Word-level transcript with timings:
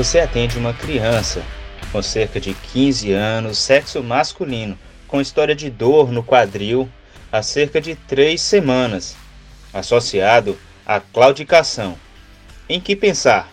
Você 0.00 0.18
atende 0.18 0.56
uma 0.56 0.72
criança 0.72 1.42
com 1.92 2.00
cerca 2.00 2.40
de 2.40 2.54
15 2.54 3.12
anos, 3.12 3.58
sexo 3.58 4.02
masculino, 4.02 4.78
com 5.06 5.20
história 5.20 5.54
de 5.54 5.68
dor 5.68 6.10
no 6.10 6.22
quadril 6.22 6.88
há 7.30 7.42
cerca 7.42 7.82
de 7.82 7.94
três 7.94 8.40
semanas, 8.40 9.14
associado 9.74 10.58
à 10.86 11.00
claudicação. 11.00 11.98
Em 12.66 12.80
que 12.80 12.96
pensar? 12.96 13.52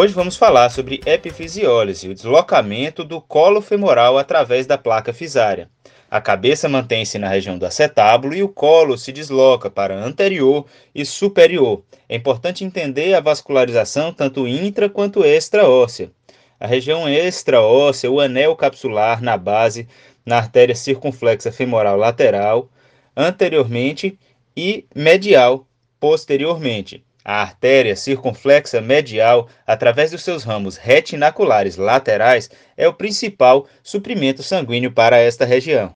Hoje 0.00 0.14
vamos 0.14 0.36
falar 0.36 0.70
sobre 0.70 1.00
epifisiólise, 1.04 2.08
o 2.08 2.14
deslocamento 2.14 3.02
do 3.02 3.20
colo 3.20 3.60
femoral 3.60 4.16
através 4.16 4.64
da 4.64 4.78
placa 4.78 5.12
fisária. 5.12 5.68
A 6.08 6.20
cabeça 6.20 6.68
mantém-se 6.68 7.18
na 7.18 7.28
região 7.28 7.58
do 7.58 7.66
acetábulo 7.66 8.32
e 8.32 8.40
o 8.40 8.48
colo 8.48 8.96
se 8.96 9.10
desloca 9.10 9.68
para 9.68 9.98
anterior 9.98 10.66
e 10.94 11.04
superior. 11.04 11.82
É 12.08 12.14
importante 12.14 12.62
entender 12.62 13.12
a 13.12 13.20
vascularização 13.20 14.12
tanto 14.12 14.46
intra 14.46 14.88
quanto 14.88 15.24
extraóssea. 15.24 16.12
A 16.60 16.66
região 16.68 17.08
extraóssea, 17.08 18.08
o 18.08 18.20
anel 18.20 18.54
capsular 18.54 19.20
na 19.20 19.36
base, 19.36 19.88
na 20.24 20.36
artéria 20.36 20.76
circunflexa 20.76 21.50
femoral 21.50 21.96
lateral, 21.96 22.70
anteriormente 23.16 24.16
e 24.56 24.86
medial 24.94 25.66
posteriormente. 25.98 27.04
A 27.30 27.42
artéria 27.42 27.94
circunflexa 27.94 28.80
medial, 28.80 29.50
através 29.66 30.12
dos 30.12 30.22
seus 30.22 30.44
ramos 30.44 30.78
retinaculares 30.78 31.76
laterais, 31.76 32.50
é 32.74 32.88
o 32.88 32.94
principal 32.94 33.68
suprimento 33.82 34.42
sanguíneo 34.42 34.90
para 34.90 35.18
esta 35.18 35.44
região. 35.44 35.92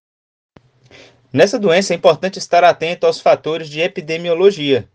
Nessa 1.32 1.58
doença 1.58 1.94
é 1.94 1.96
importante 1.96 2.38
estar 2.38 2.62
atento 2.62 3.06
aos 3.06 3.18
fatores 3.18 3.70
de 3.70 3.80
epidemiologia. 3.80 4.86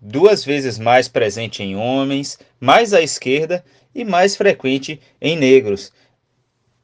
Duas 0.00 0.44
vezes 0.44 0.80
mais 0.80 1.06
presente 1.06 1.62
em 1.62 1.76
homens, 1.76 2.40
mais 2.58 2.92
à 2.92 3.00
esquerda 3.00 3.64
e 3.94 4.04
mais 4.04 4.34
frequente 4.34 5.00
em 5.20 5.36
negros. 5.36 5.92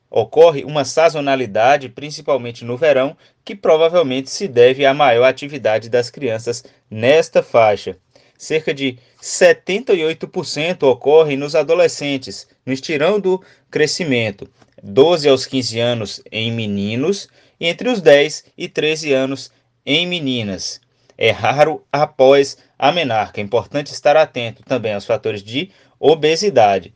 Ocorre 0.08 0.62
uma 0.62 0.84
sazonalidade, 0.84 1.88
principalmente 1.88 2.64
no 2.64 2.76
verão, 2.76 3.16
que 3.44 3.56
provavelmente 3.56 4.30
se 4.30 4.46
deve 4.46 4.86
à 4.86 4.94
maior 4.94 5.24
atividade 5.24 5.90
das 5.90 6.10
crianças 6.10 6.62
nesta 6.88 7.42
faixa 7.42 7.96
cerca 8.38 8.72
de 8.72 8.96
78% 9.20 10.84
ocorre 10.84 11.36
nos 11.36 11.56
adolescentes, 11.56 12.46
no 12.64 12.72
estirão 12.72 13.18
do 13.18 13.42
crescimento, 13.68 14.48
12 14.82 15.28
aos 15.28 15.44
15 15.44 15.80
anos 15.80 16.22
em 16.30 16.52
meninos 16.52 17.28
e 17.58 17.66
entre 17.66 17.88
os 17.88 18.00
10 18.00 18.44
e 18.56 18.68
13 18.68 19.12
anos 19.12 19.50
em 19.84 20.06
meninas. 20.06 20.80
É 21.16 21.32
raro 21.32 21.84
após 21.92 22.56
a 22.78 22.92
menarca. 22.92 23.40
É 23.40 23.44
importante 23.44 23.92
estar 23.92 24.16
atento 24.16 24.62
também 24.62 24.94
aos 24.94 25.04
fatores 25.04 25.42
de 25.42 25.70
obesidade. 25.98 26.94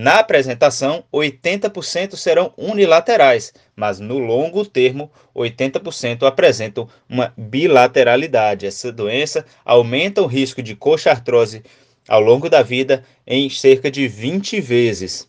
Na 0.00 0.20
apresentação, 0.20 1.02
80% 1.12 2.14
serão 2.14 2.54
unilaterais, 2.56 3.52
mas 3.74 3.98
no 3.98 4.16
longo 4.16 4.64
termo, 4.64 5.10
80% 5.34 6.22
apresentam 6.22 6.88
uma 7.08 7.34
bilateralidade. 7.36 8.64
Essa 8.64 8.92
doença 8.92 9.44
aumenta 9.64 10.22
o 10.22 10.26
risco 10.26 10.62
de 10.62 10.76
coxa-artrose 10.76 11.64
ao 12.06 12.20
longo 12.20 12.48
da 12.48 12.62
vida 12.62 13.02
em 13.26 13.50
cerca 13.50 13.90
de 13.90 14.06
20 14.06 14.60
vezes. 14.60 15.28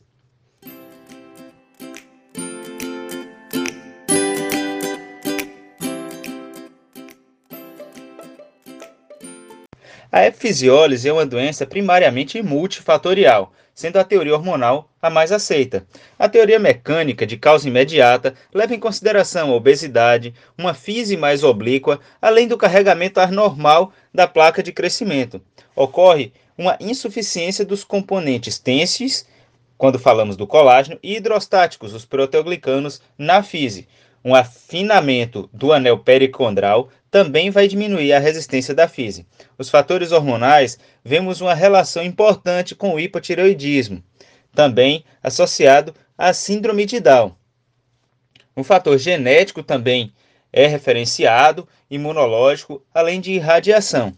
A 10.12 10.26
epifisiólise 10.26 11.08
é 11.08 11.14
uma 11.14 11.26
doença 11.26 11.68
primariamente 11.68 12.42
multifatorial, 12.42 13.54
sendo 13.76 13.98
a 13.98 14.04
teoria 14.04 14.34
hormonal 14.34 14.90
a 15.00 15.08
mais 15.08 15.32
aceita. 15.32 15.86
A 16.18 16.28
teoria 16.28 16.58
mecânica 16.58 17.28
de 17.28 17.38
causa 17.38 17.68
imediata 17.68 18.34
leva 18.52 18.74
em 18.74 18.80
consideração 18.80 19.52
a 19.52 19.56
obesidade, 19.56 20.34
uma 20.58 20.74
fise 20.74 21.16
mais 21.16 21.44
oblíqua, 21.44 22.00
além 22.20 22.48
do 22.48 22.58
carregamento 22.58 23.20
anormal 23.20 23.94
da 24.12 24.28
placa 24.28 24.64
de 24.64 24.72
crescimento. 24.72 25.40
Ocorre 25.76 26.34
uma 26.58 26.76
insuficiência 26.80 27.64
dos 27.64 27.84
componentes 27.84 28.58
tênseis, 28.58 29.28
quando 29.78 30.00
falamos 30.00 30.36
do 30.36 30.48
colágeno, 30.48 30.98
e 31.04 31.18
hidrostáticos, 31.18 31.94
os 31.94 32.04
proteoglicanos, 32.04 33.00
na 33.16 33.44
fise. 33.44 33.88
Um 34.26 34.34
afinamento 34.34 35.48
do 35.54 35.72
anel 35.72 36.00
pericondral 36.00 36.90
também 37.12 37.50
vai 37.50 37.68
diminuir 37.68 38.14
a 38.14 38.20
resistência 38.20 38.74
da 38.74 38.88
fise. 38.88 39.26
Os 39.58 39.70
fatores 39.70 40.12
hormonais, 40.12 40.78
vemos 41.04 41.42
uma 41.42 41.54
relação 41.54 42.04
importante 42.04 42.76
com 42.76 42.94
o 42.94 43.00
hipotireoidismo, 43.00 44.04
também 44.54 45.04
associado 45.24 45.94
à 46.18 46.34
síndrome 46.34 46.86
de 46.86 47.00
Down. 47.00 47.36
Um 48.56 48.64
fator 48.64 48.98
genético 48.98 49.64
também 49.64 50.14
é 50.52 50.68
referenciado, 50.68 51.68
imunológico, 51.90 52.84
além 52.94 53.22
de 53.22 53.32
irradiação. 53.32 54.14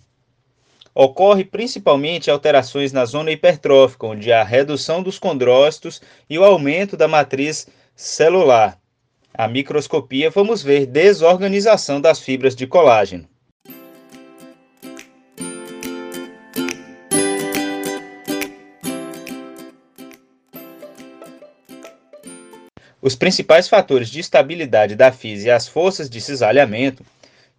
Ocorre 0.93 1.45
principalmente 1.45 2.29
alterações 2.29 2.91
na 2.91 3.05
zona 3.05 3.31
hipertrófica, 3.31 4.07
onde 4.07 4.31
há 4.31 4.43
redução 4.43 5.01
dos 5.01 5.17
condrócitos 5.17 6.01
e 6.29 6.37
o 6.37 6.43
aumento 6.43 6.97
da 6.97 7.07
matriz 7.07 7.67
celular 7.95 8.80
a 9.33 9.47
microscopia, 9.47 10.29
vamos 10.29 10.61
ver 10.61 10.85
desorganização 10.85 11.99
das 11.99 12.19
fibras 12.19 12.55
de 12.55 12.67
colágeno. 12.67 13.27
Os 23.01 23.15
principais 23.15 23.67
fatores 23.67 24.09
de 24.09 24.19
estabilidade 24.19 24.95
da 24.95 25.11
fise 25.11 25.47
e 25.47 25.51
as 25.51 25.67
forças 25.67 26.07
de 26.07 26.21
cisalhamento 26.21 27.03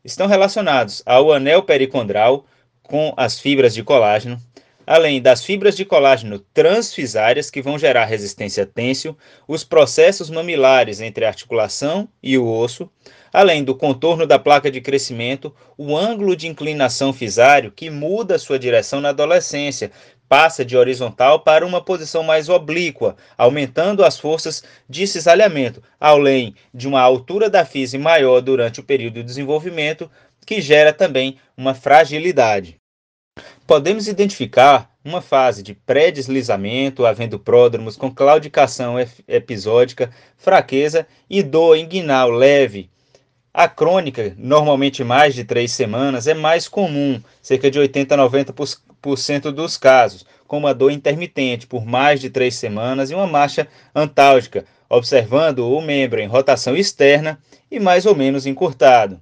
estão 0.05 0.28
relacionados 0.28 1.03
ao 1.05 1.32
anel 1.32 1.65
pericondral 1.65 2.47
com 2.82 3.12
as 3.16 3.41
fibras 3.41 3.75
de 3.75 3.82
colágeno, 3.82 4.41
além 4.87 5.20
das 5.20 5.44
fibras 5.44 5.76
de 5.76 5.84
colágeno 5.84 6.38
transfisárias 6.53 7.50
que 7.50 7.62
vão 7.62 7.79
gerar 7.79 8.05
resistência 8.05 8.67
têncil, 8.67 9.17
os 9.46 9.64
processos 9.64 10.31
mamilares 10.31 11.00
entre 11.00 11.25
a 11.25 11.29
articulação 11.29 12.08
e 12.23 12.37
o 12.37 12.46
osso, 12.46 12.90
além 13.32 13.64
do 13.64 13.75
contorno 13.75 14.26
da 14.26 14.38
placa 14.38 14.70
de 14.70 14.81
crescimento, 14.81 15.55
o 15.79 15.96
ângulo 15.96 16.37
de 16.37 16.46
inclinação 16.46 17.12
fisário 17.12 17.73
que 17.73 17.88
muda 17.88 18.38
sua 18.38 18.58
direção 18.58 19.00
na 19.00 19.11
adolescência, 19.11 19.90
passa 20.29 20.64
de 20.64 20.79
horizontal 20.79 21.40
para 21.40 21.67
uma 21.67 21.84
posição 21.84 22.23
mais 22.23 22.49
oblíqua, 22.49 23.17
aumentando 23.37 24.02
as 24.02 24.19
forças 24.19 24.64
de 24.88 25.06
cisalhamento, 25.06 25.82
além 26.00 26.55
de 26.73 26.88
uma 26.88 27.02
altura 27.02 27.50
da 27.50 27.67
fise 27.67 27.99
maior 27.99 28.40
durante 28.40 28.81
o 28.81 28.82
período 28.82 29.17
de 29.17 29.25
desenvolvimento, 29.25 30.11
que 30.46 30.61
gera 30.62 30.90
também 30.90 31.37
uma 31.55 31.75
fragilidade. 31.75 32.81
Podemos 33.67 34.09
identificar 34.09 34.91
uma 35.05 35.21
fase 35.21 35.62
de 35.62 35.75
pré-deslizamento, 35.75 37.05
havendo 37.05 37.39
pródromos 37.39 37.97
com 37.97 38.11
claudicação 38.11 38.97
episódica, 39.27 40.11
fraqueza 40.37 41.06
e 41.29 41.43
dor 41.43 41.77
inguinal 41.77 42.31
leve. 42.31 42.91
A 43.53 43.69
crônica, 43.69 44.35
normalmente 44.39 45.05
mais 45.05 45.35
de 45.35 45.44
três 45.44 45.73
semanas, 45.73 46.27
é 46.27 46.35
mais 46.35 46.69
comum, 46.69 47.21
cerca 47.43 47.71
de 47.71 47.79
80 47.79 48.15
a 48.15 48.31
90% 48.31 49.50
dos 49.50 49.77
casos, 49.77 50.25
com 50.47 50.59
uma 50.59 50.73
dor 50.73 50.91
intermitente 50.91 51.67
por 51.67 51.85
mais 51.85 52.21
de 52.21 52.31
três 52.31 52.55
semanas 52.55 53.11
e 53.11 53.15
uma 53.15 53.27
marcha 53.27 53.69
antálgica, 53.94 54.65
observando 54.89 55.71
o 55.71 55.81
membro 55.83 56.21
em 56.21 56.27
rotação 56.27 56.77
externa 56.77 57.39
e 57.71 57.81
mais 57.81 58.06
ou 58.06 58.15
menos 58.15 58.47
encurtado. 58.47 59.21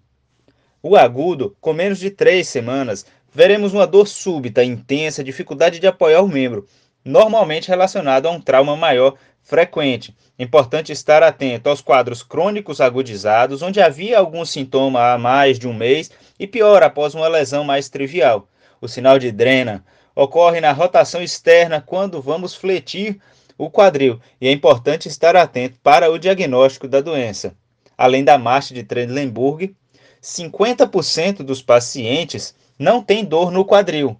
O 0.83 0.97
agudo, 0.97 1.57
com 1.61 1.73
menos 1.73 1.99
de 1.99 2.11
três 2.11 2.49
semanas, 2.49 3.05
veremos 3.33 3.73
uma 3.73 3.87
dor 3.87 4.07
súbita, 4.07 4.65
intensa, 4.65 5.25
dificuldade 5.25 5.79
de 5.79 5.87
apoiar 5.87 6.23
o 6.23 6.29
membro, 6.29 6.67
normalmente 7.05 7.69
relacionado 7.69 8.27
a 8.27 8.31
um 8.31 8.41
trauma 8.41 8.77
maior 8.77 9.15
frequente. 9.43 10.15
Importante 10.39 10.93
estar 10.93 11.23
atento 11.23 11.69
aos 11.69 11.81
quadros 11.81 12.23
crônicos 12.23 12.81
agudizados, 12.81 13.63
onde 13.63 13.81
havia 13.81 14.19
algum 14.19 14.45
sintoma 14.45 15.13
há 15.13 15.19
mais 15.19 15.59
de 15.59 15.69
um 15.69 15.75
mês 15.75 16.11
e 16.39 16.47
pior 16.47 16.83
após 16.83 17.15
uma 17.15 17.29
lesão 17.29 17.65
mais 17.65 17.89
trivial. 17.89 18.49
O 18.81 18.89
sinal 18.89 19.19
de 19.19 19.31
drena 19.31 19.85
ocorre 20.15 20.61
na 20.61 20.73
rotação 20.73 21.23
externa 21.23 21.81
quando 21.81 22.21
vamos 22.21 22.55
fletir 22.55 23.21
o 23.57 23.71
quadril 23.71 24.19
e 24.41 24.49
é 24.49 24.53
importante 24.53 25.09
estar 25.09 25.37
atento 25.37 25.79
para 25.83 26.11
o 26.11 26.19
diagnóstico 26.19 26.89
da 26.89 27.01
doença. 27.01 27.55
Além 27.97 28.25
da 28.25 28.39
marcha 28.39 28.73
de 28.73 28.83
Trendelenburg, 28.83 29.75
50% 30.23 31.43
dos 31.43 31.61
pacientes 31.61 32.55
não 32.81 33.03
têm 33.03 33.27
dor 33.27 33.51
no 33.51 33.63
quadril, 33.63 34.19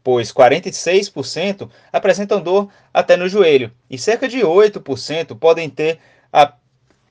pois 0.00 0.32
46% 0.32 1.68
apresentam 1.92 2.40
dor 2.40 2.70
até 2.94 3.16
no 3.16 3.28
joelho 3.28 3.72
e 3.90 3.98
cerca 3.98 4.28
de 4.28 4.38
8% 4.38 5.36
podem 5.36 5.68
ter 5.68 5.98
a, 6.32 6.54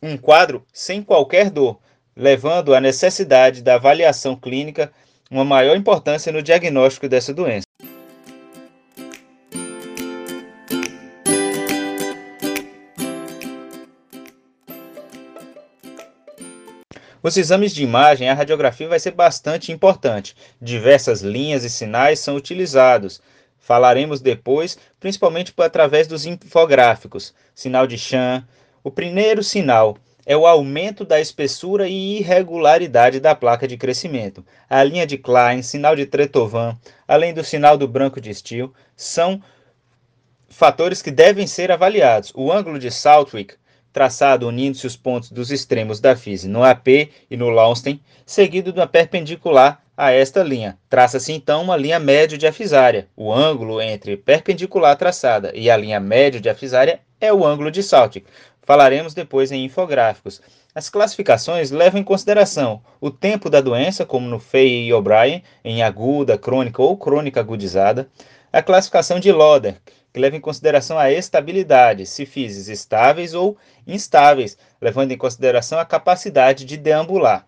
um 0.02 0.18
quadro 0.18 0.66
sem 0.72 1.04
qualquer 1.04 1.50
dor, 1.50 1.78
levando 2.16 2.74
à 2.74 2.80
necessidade 2.80 3.62
da 3.62 3.76
avaliação 3.76 4.38
clínica 4.38 4.90
uma 5.30 5.44
maior 5.44 5.76
importância 5.76 6.32
no 6.32 6.42
diagnóstico 6.42 7.10
dessa 7.10 7.34
doença. 7.34 7.69
Os 17.22 17.36
exames 17.36 17.76
de 17.76 17.84
imagem, 17.84 18.30
a 18.30 18.34
radiografia 18.34 18.88
vai 18.88 19.00
ser 19.00 19.12
bastante 19.12 19.74
importante. 19.74 20.36
Diversas 20.62 21.22
linhas 21.22 21.66
e 21.66 21.70
sinais 21.70 22.20
são 22.20 22.36
utilizados. 22.36 23.22
Falaremos 23.58 24.22
depois, 24.22 24.78
principalmente 25.00 25.54
através 25.58 26.08
dos 26.08 26.26
infográficos. 26.26 27.34
Sinal 27.54 27.86
de 27.86 27.98
Chan. 27.98 28.48
O 28.82 28.90
primeiro 28.90 29.44
sinal 29.44 29.98
é 30.26 30.38
o 30.38 30.48
aumento 30.48 31.04
da 31.04 31.20
espessura 31.20 31.90
e 31.90 32.20
irregularidade 32.20 33.20
da 33.20 33.36
placa 33.36 33.68
de 33.68 33.76
crescimento. 33.76 34.46
A 34.70 34.82
linha 34.82 35.06
de 35.06 35.18
Klein, 35.18 35.62
sinal 35.62 35.98
de 35.98 36.06
Tretovan, 36.06 36.78
além 37.06 37.34
do 37.34 37.44
sinal 37.44 37.78
do 37.78 37.88
branco 37.88 38.22
de 38.22 38.34
Steel, 38.34 38.74
são 38.96 39.42
fatores 40.48 41.02
que 41.02 41.12
devem 41.12 41.46
ser 41.46 41.70
avaliados. 41.70 42.32
O 42.34 42.50
ângulo 42.50 42.80
de 42.80 42.90
Southwick 42.90 43.56
traçado 43.92 44.48
unindo-se 44.48 44.86
os 44.86 44.96
pontos 44.96 45.32
dos 45.32 45.52
extremos 45.52 46.00
da 46.00 46.16
FISE 46.16 46.48
no 46.48 46.64
AP 46.64 46.88
e 47.30 47.38
no 47.38 47.50
Launstein, 47.50 48.00
seguido 48.26 48.72
de 48.72 48.80
uma 48.80 48.88
perpendicular 48.88 49.82
a 49.98 50.12
esta 50.12 50.42
linha. 50.42 50.78
Traça-se 50.90 51.34
então 51.34 51.62
uma 51.62 51.76
linha 51.76 52.00
médio 52.00 52.38
de 52.38 52.48
afisária. 52.48 53.08
O 53.18 53.34
ângulo 53.34 53.82
entre 53.82 54.16
perpendicular 54.16 54.96
traçada 54.96 55.52
e 55.54 55.70
a 55.70 55.76
linha 55.76 56.00
médio 56.00 56.40
de 56.40 56.50
afisária 56.50 57.02
é 57.20 57.34
o 57.34 57.46
ângulo 57.46 57.70
de 57.70 57.84
Saltic. 57.84 58.26
Falaremos 58.64 59.14
depois 59.14 59.52
em 59.52 59.66
infográficos. 59.66 60.42
As 60.74 60.90
classificações 60.90 61.72
levam 61.72 62.00
em 62.00 62.04
consideração 62.04 62.82
o 63.02 63.10
tempo 63.10 63.50
da 63.50 63.60
doença, 63.60 64.06
como 64.06 64.30
no 64.30 64.40
Fay 64.40 64.86
e 64.86 64.94
O'Brien, 64.94 65.44
em 65.66 65.82
aguda, 65.82 66.38
crônica 66.38 66.82
ou 66.82 66.96
crônica 66.96 67.40
agudizada, 67.40 68.08
a 68.54 68.62
classificação 68.62 69.20
de 69.20 69.32
Loder, 69.32 69.76
que 70.12 70.20
leva 70.20 70.36
em 70.36 70.42
consideração 70.42 70.98
a 70.98 71.12
estabilidade, 71.12 72.06
se 72.06 72.26
físicos 72.26 72.68
estáveis 72.68 73.34
ou 73.34 73.58
instáveis, 73.86 74.58
levando 74.82 75.12
em 75.12 75.18
consideração 75.18 75.80
a 75.80 75.86
capacidade 75.86 76.66
de 76.66 76.78
deambular. 76.78 77.48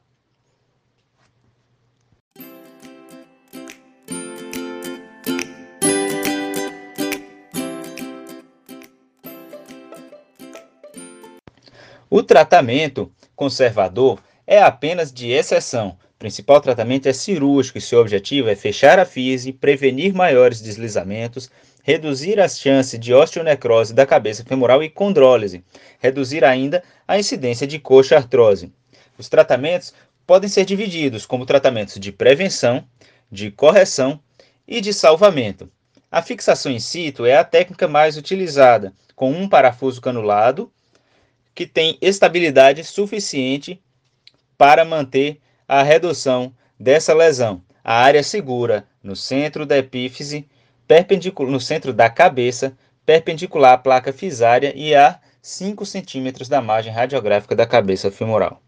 O 12.14 12.22
tratamento 12.22 13.10
conservador 13.34 14.22
é 14.46 14.62
apenas 14.62 15.14
de 15.14 15.32
exceção. 15.32 15.98
Principal 16.22 16.62
tratamento 16.62 17.10
é 17.10 17.14
cirúrgico 17.14 17.80
e 17.80 17.82
seu 17.82 18.00
objetivo 18.00 18.48
é 18.48 18.56
fechar 18.56 19.00
a 19.00 19.06
fise, 19.06 19.52
prevenir 19.52 20.14
maiores 20.14 20.62
deslizamentos, 20.62 21.50
reduzir 21.82 22.40
as 22.40 22.60
chances 22.60 23.00
de 23.00 23.12
osteonecrose 23.12 23.92
da 23.92 24.06
cabeça 24.06 24.46
femoral 24.46 24.84
e 24.84 24.90
condrólise, 24.92 25.64
reduzir 25.98 26.46
ainda 26.46 26.84
a 27.08 27.18
incidência 27.18 27.66
de 27.66 27.80
coxa-artrose. 27.80 28.72
Os 29.18 29.28
tratamentos 29.30 29.96
podem 30.28 30.48
ser 30.48 30.64
divididos 30.64 31.26
como 31.26 31.44
tratamentos 31.44 32.00
de 32.00 32.12
prevenção, 32.12 32.86
de 33.32 33.50
correção 33.50 34.20
e 34.68 34.80
de 34.80 34.94
salvamento. 34.94 35.72
A 36.12 36.22
fixação 36.22 36.72
in 36.72 36.80
situ 36.80 37.26
é 37.26 37.36
a 37.36 37.44
técnica 37.44 37.88
mais 37.88 38.16
utilizada, 38.16 38.94
com 39.16 39.32
um 39.32 39.50
parafuso 39.50 40.00
canulado 40.00 40.72
que 41.56 41.66
tem 41.66 41.98
estabilidade 42.00 42.84
suficiente 42.84 43.82
para 44.56 44.86
manter 44.86 45.42
a 45.72 45.84
redução 45.84 46.52
dessa 46.78 47.14
lesão. 47.14 47.62
A 47.82 47.94
área 47.94 48.22
segura 48.22 48.86
no 49.02 49.16
centro 49.16 49.66
da 49.66 49.78
epífise 49.78 50.46
no 51.48 51.62
centro 51.62 51.94
da 51.94 52.10
cabeça, 52.10 52.74
perpendicular 53.06 53.72
à 53.72 53.78
placa 53.78 54.12
fisária 54.12 54.74
e 54.76 54.94
a 54.94 55.18
5 55.42 55.86
centímetros 55.86 56.50
da 56.50 56.62
margem 56.62 56.92
radiográfica 56.92 57.56
da 57.56 57.66
cabeça 57.66 58.12
femoral. 58.12 58.62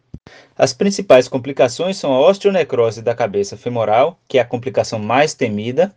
As 0.58 0.72
principais 0.72 1.28
complicações 1.28 1.98
são 1.98 2.14
a 2.14 2.22
osteonecrose 2.22 3.02
da 3.02 3.14
cabeça 3.14 3.58
femoral, 3.58 4.18
que 4.26 4.38
é 4.38 4.42
a 4.42 4.46
complicação 4.46 4.98
mais 4.98 5.34
temida, 5.34 5.94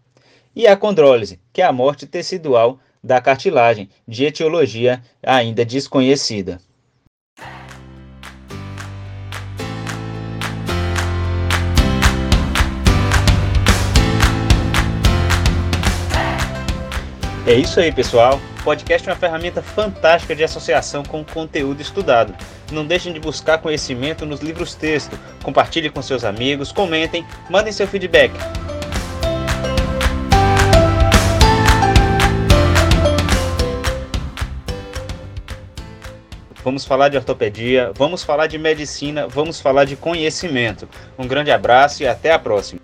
e 0.56 0.66
a 0.66 0.76
condrólise, 0.76 1.38
que 1.52 1.62
é 1.62 1.64
a 1.64 1.72
morte 1.72 2.04
tecidual 2.04 2.80
da 3.00 3.20
cartilagem, 3.20 3.88
de 4.08 4.24
etiologia 4.24 5.00
ainda 5.22 5.64
desconhecida. 5.64 6.60
É 17.46 17.54
isso 17.54 17.78
aí, 17.78 17.92
pessoal. 17.92 18.40
O 18.58 18.64
podcast 18.64 19.08
é 19.08 19.12
uma 19.12 19.16
ferramenta 19.16 19.62
fantástica 19.62 20.34
de 20.34 20.42
associação 20.42 21.04
com 21.04 21.24
conteúdo 21.24 21.80
estudado. 21.80 22.34
Não 22.72 22.84
deixem 22.84 23.12
de 23.12 23.20
buscar 23.20 23.58
conhecimento 23.58 24.26
nos 24.26 24.40
livros 24.40 24.74
texto. 24.74 25.16
Compartilhe 25.44 25.88
com 25.88 26.02
seus 26.02 26.24
amigos, 26.24 26.72
comentem, 26.72 27.24
mandem 27.48 27.72
seu 27.72 27.86
feedback. 27.86 28.32
Vamos 36.64 36.84
falar 36.84 37.10
de 37.10 37.16
ortopedia, 37.16 37.92
vamos 37.94 38.24
falar 38.24 38.48
de 38.48 38.58
medicina, 38.58 39.28
vamos 39.28 39.60
falar 39.60 39.84
de 39.84 39.94
conhecimento. 39.94 40.88
Um 41.16 41.28
grande 41.28 41.52
abraço 41.52 42.02
e 42.02 42.08
até 42.08 42.32
a 42.32 42.40
próxima. 42.40 42.80